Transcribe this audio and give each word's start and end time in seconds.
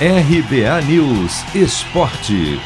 RBA 0.00 0.82
News 0.88 1.54
Esporte. 1.54 2.58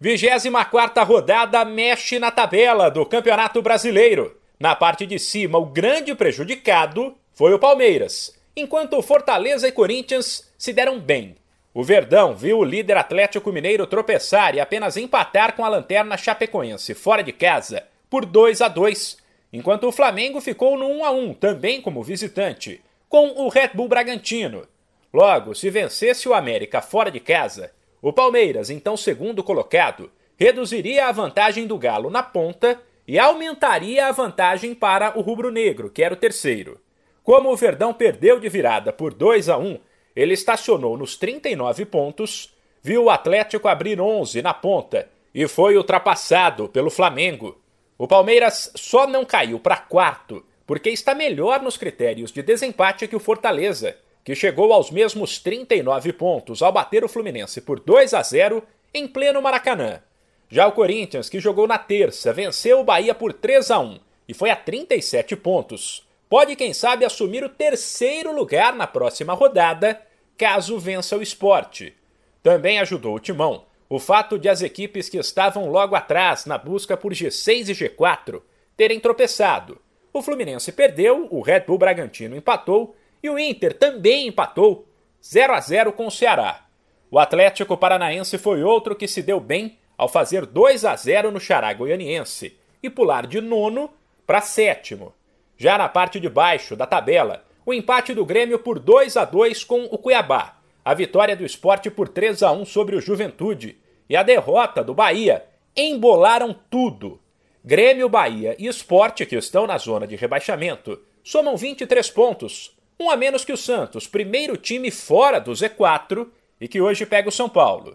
24 0.00 1.04
rodada 1.04 1.62
mexe 1.66 2.18
na 2.18 2.30
tabela 2.30 2.90
do 2.90 3.04
Campeonato 3.04 3.60
Brasileiro. 3.60 4.38
Na 4.58 4.74
parte 4.74 5.04
de 5.04 5.18
cima, 5.18 5.58
o 5.58 5.66
grande 5.66 6.14
prejudicado 6.14 7.14
foi 7.34 7.52
o 7.52 7.58
Palmeiras, 7.58 8.34
enquanto 8.56 9.02
Fortaleza 9.02 9.68
e 9.68 9.72
Corinthians 9.72 10.50
se 10.56 10.72
deram 10.72 10.98
bem. 10.98 11.36
O 11.74 11.84
Verdão 11.84 12.34
viu 12.34 12.60
o 12.60 12.64
líder 12.64 12.96
Atlético 12.96 13.52
Mineiro 13.52 13.86
tropeçar 13.86 14.54
e 14.54 14.60
apenas 14.60 14.96
empatar 14.96 15.54
com 15.54 15.62
a 15.62 15.68
lanterna 15.68 16.16
Chapecoense 16.16 16.94
fora 16.94 17.22
de 17.22 17.32
casa 17.32 17.84
por 18.08 18.24
2 18.24 18.62
a 18.62 18.68
2, 18.68 19.18
enquanto 19.52 19.86
o 19.86 19.92
Flamengo 19.92 20.40
ficou 20.40 20.78
no 20.78 20.88
1 20.88 21.04
a 21.04 21.10
1 21.10 21.34
também 21.34 21.82
como 21.82 22.02
visitante 22.02 22.80
com 23.08 23.28
o 23.42 23.48
Red 23.48 23.70
Bull 23.74 23.88
Bragantino. 23.88 24.66
Logo, 25.12 25.54
se 25.54 25.70
vencesse 25.70 26.28
o 26.28 26.34
América 26.34 26.82
fora 26.82 27.10
de 27.10 27.18
casa, 27.18 27.72
o 28.02 28.12
Palmeiras, 28.12 28.70
então 28.70 28.96
segundo 28.96 29.42
colocado, 29.42 30.10
reduziria 30.36 31.06
a 31.06 31.12
vantagem 31.12 31.66
do 31.66 31.78
Galo 31.78 32.10
na 32.10 32.22
ponta 32.22 32.80
e 33.06 33.18
aumentaria 33.18 34.06
a 34.06 34.12
vantagem 34.12 34.74
para 34.74 35.18
o 35.18 35.22
rubro-negro, 35.22 35.90
que 35.90 36.02
era 36.02 36.12
o 36.12 36.16
terceiro. 36.16 36.78
Como 37.24 37.50
o 37.50 37.56
Verdão 37.56 37.92
perdeu 37.92 38.38
de 38.38 38.48
virada 38.48 38.92
por 38.92 39.14
2 39.14 39.48
a 39.48 39.56
1, 39.56 39.78
ele 40.14 40.34
estacionou 40.34 40.96
nos 40.96 41.16
39 41.16 41.86
pontos, 41.86 42.54
viu 42.82 43.04
o 43.04 43.10
Atlético 43.10 43.68
abrir 43.68 44.00
11 44.00 44.42
na 44.42 44.52
ponta 44.52 45.08
e 45.34 45.48
foi 45.48 45.76
ultrapassado 45.76 46.68
pelo 46.68 46.90
Flamengo. 46.90 47.58
O 47.96 48.06
Palmeiras 48.06 48.70
só 48.76 49.06
não 49.06 49.24
caiu 49.24 49.58
para 49.58 49.76
quarto 49.76 50.44
porque 50.68 50.90
está 50.90 51.14
melhor 51.14 51.62
nos 51.62 51.78
critérios 51.78 52.30
de 52.30 52.42
desempate 52.42 53.08
que 53.08 53.16
o 53.16 53.20
Fortaleza, 53.20 53.96
que 54.22 54.34
chegou 54.34 54.70
aos 54.70 54.90
mesmos 54.90 55.38
39 55.38 56.12
pontos 56.12 56.60
ao 56.60 56.70
bater 56.70 57.02
o 57.02 57.08
Fluminense 57.08 57.62
por 57.62 57.80
2 57.80 58.12
a 58.12 58.22
0 58.22 58.62
em 58.92 59.08
pleno 59.08 59.40
Maracanã. 59.40 60.02
Já 60.46 60.66
o 60.66 60.72
Corinthians, 60.72 61.30
que 61.30 61.40
jogou 61.40 61.66
na 61.66 61.78
terça, 61.78 62.34
venceu 62.34 62.80
o 62.80 62.84
Bahia 62.84 63.14
por 63.14 63.32
3 63.32 63.70
a 63.70 63.78
1 63.78 63.98
e 64.28 64.34
foi 64.34 64.50
a 64.50 64.56
37 64.56 65.34
pontos. 65.36 66.06
Pode, 66.28 66.54
quem 66.54 66.74
sabe, 66.74 67.06
assumir 67.06 67.42
o 67.42 67.48
terceiro 67.48 68.30
lugar 68.30 68.74
na 68.74 68.86
próxima 68.86 69.32
rodada, 69.32 69.98
caso 70.36 70.78
vença 70.78 71.16
o 71.16 71.22
esporte. 71.22 71.94
Também 72.42 72.78
ajudou 72.78 73.14
o 73.16 73.20
Timão 73.20 73.64
o 73.88 73.98
fato 73.98 74.38
de 74.38 74.50
as 74.50 74.60
equipes 74.60 75.08
que 75.08 75.16
estavam 75.16 75.70
logo 75.70 75.96
atrás 75.96 76.44
na 76.44 76.58
busca 76.58 76.94
por 76.94 77.14
G6 77.14 77.70
e 77.70 77.72
G4 77.72 78.42
terem 78.76 79.00
tropeçado 79.00 79.80
o 80.18 80.22
Fluminense 80.22 80.72
perdeu, 80.72 81.28
o 81.30 81.40
Red 81.40 81.60
Bull 81.60 81.78
Bragantino 81.78 82.36
empatou 82.36 82.96
e 83.22 83.30
o 83.30 83.38
Inter 83.38 83.72
também 83.72 84.26
empatou 84.26 84.86
0 85.24 85.52
a 85.52 85.60
0 85.60 85.92
com 85.92 86.06
o 86.06 86.10
Ceará. 86.10 86.66
O 87.10 87.18
Atlético 87.18 87.76
Paranaense 87.76 88.38
foi 88.38 88.62
outro 88.62 88.94
que 88.94 89.08
se 89.08 89.22
deu 89.22 89.40
bem 89.40 89.78
ao 89.96 90.08
fazer 90.08 90.46
2 90.46 90.84
a 90.84 90.94
0 90.94 91.30
no 91.30 91.40
Xará 91.40 91.72
Goianiense 91.72 92.56
e 92.82 92.88
pular 92.88 93.26
de 93.26 93.40
nono 93.40 93.90
para 94.26 94.40
sétimo. 94.40 95.14
Já 95.56 95.76
na 95.76 95.88
parte 95.88 96.20
de 96.20 96.28
baixo 96.28 96.76
da 96.76 96.86
tabela, 96.86 97.44
o 97.66 97.74
empate 97.74 98.14
do 98.14 98.24
Grêmio 98.24 98.58
por 98.58 98.78
2 98.78 99.16
a 99.16 99.24
2 99.24 99.64
com 99.64 99.84
o 99.84 99.98
Cuiabá, 99.98 100.58
a 100.84 100.94
vitória 100.94 101.34
do 101.34 101.44
esporte 101.44 101.90
por 101.90 102.08
3 102.08 102.42
a 102.42 102.52
1 102.52 102.64
sobre 102.64 102.94
o 102.94 103.00
Juventude 103.00 103.78
e 104.08 104.16
a 104.16 104.22
derrota 104.22 104.82
do 104.84 104.94
Bahia 104.94 105.44
embolaram 105.76 106.54
tudo. 106.70 107.20
Grêmio, 107.68 108.08
Bahia 108.08 108.56
e 108.58 108.66
Esporte, 108.66 109.26
que 109.26 109.36
estão 109.36 109.66
na 109.66 109.76
zona 109.76 110.06
de 110.06 110.16
rebaixamento, 110.16 110.98
somam 111.22 111.54
23 111.54 112.10
pontos, 112.12 112.74
um 112.98 113.10
a 113.10 113.14
menos 113.14 113.44
que 113.44 113.52
o 113.52 113.58
Santos, 113.58 114.06
primeiro 114.06 114.56
time 114.56 114.90
fora 114.90 115.38
do 115.38 115.52
Z4 115.52 116.28
e 116.58 116.66
que 116.66 116.80
hoje 116.80 117.04
pega 117.04 117.28
o 117.28 117.30
São 117.30 117.46
Paulo. 117.46 117.94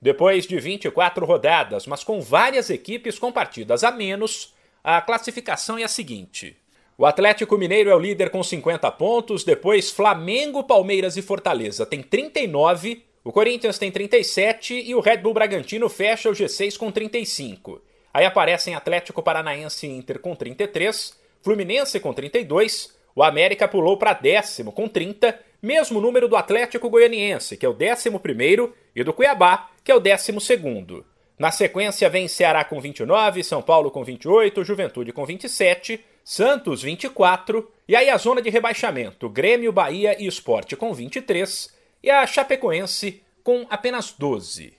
Depois 0.00 0.44
de 0.44 0.58
24 0.58 1.24
rodadas, 1.24 1.86
mas 1.86 2.02
com 2.02 2.20
várias 2.20 2.68
equipes 2.68 3.16
com 3.16 3.30
partidas 3.30 3.84
a 3.84 3.92
menos, 3.92 4.56
a 4.82 5.00
classificação 5.00 5.78
é 5.78 5.84
a 5.84 5.88
seguinte: 5.88 6.56
o 6.98 7.06
Atlético 7.06 7.56
Mineiro 7.56 7.90
é 7.90 7.94
o 7.94 8.00
líder 8.00 8.28
com 8.28 8.42
50 8.42 8.90
pontos, 8.90 9.44
depois 9.44 9.92
Flamengo, 9.92 10.64
Palmeiras 10.64 11.16
e 11.16 11.22
Fortaleza 11.22 11.86
tem 11.86 12.02
39, 12.02 13.04
o 13.22 13.30
Corinthians 13.30 13.78
tem 13.78 13.92
37 13.92 14.74
e 14.74 14.92
o 14.96 15.00
Red 15.00 15.18
Bull 15.18 15.32
Bragantino 15.32 15.88
fecha 15.88 16.28
o 16.28 16.32
G6 16.32 16.76
com 16.76 16.90
35. 16.90 17.91
Aí 18.12 18.24
aparecem 18.24 18.74
Atlético 18.74 19.22
Paranaense 19.22 19.86
e 19.86 19.90
Inter 19.90 20.18
com 20.18 20.34
33, 20.34 21.18
Fluminense 21.42 21.98
com 21.98 22.12
32, 22.12 22.94
o 23.14 23.22
América 23.22 23.66
pulou 23.66 23.96
para 23.96 24.12
décimo 24.12 24.72
com 24.72 24.88
30, 24.88 25.38
mesmo 25.60 26.00
número 26.00 26.28
do 26.28 26.36
Atlético 26.36 26.88
Goianiense, 26.88 27.56
que 27.56 27.66
é 27.66 27.68
o 27.68 27.74
décimo 27.74 28.20
primeiro, 28.20 28.74
e 28.94 29.02
do 29.02 29.12
Cuiabá, 29.12 29.70
que 29.82 29.90
é 29.90 29.94
o 29.94 30.00
décimo 30.00 30.40
segundo. 30.40 31.04
Na 31.38 31.50
sequência 31.50 32.08
vem 32.08 32.28
Ceará 32.28 32.64
com 32.64 32.80
29, 32.80 33.42
São 33.42 33.60
Paulo 33.60 33.90
com 33.90 34.04
28, 34.04 34.62
Juventude 34.62 35.12
com 35.12 35.26
27, 35.26 36.04
Santos 36.24 36.82
24, 36.82 37.68
e 37.88 37.96
aí 37.96 38.08
a 38.08 38.16
zona 38.16 38.40
de 38.40 38.48
rebaixamento, 38.48 39.28
Grêmio, 39.28 39.72
Bahia 39.72 40.16
e 40.22 40.26
Esporte 40.26 40.76
com 40.76 40.94
23, 40.94 41.74
e 42.02 42.10
a 42.10 42.26
Chapecoense 42.26 43.22
com 43.42 43.66
apenas 43.68 44.12
12. 44.12 44.74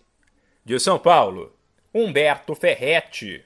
De 0.64 0.80
São 0.80 0.98
Paulo, 0.98 1.54
Humberto 1.94 2.56
Ferretti. 2.56 3.42